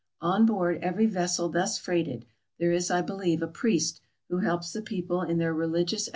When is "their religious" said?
5.37-6.09